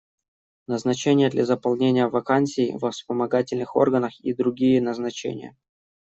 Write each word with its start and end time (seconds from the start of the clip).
Назначение 0.65 1.29
для 1.29 1.45
заполнения 1.45 2.07
вакансий 2.07 2.75
во 2.75 2.89
вспомогательных 2.89 3.75
органах 3.75 4.19
и 4.19 4.33
другие 4.33 4.81
назначения. 4.81 5.55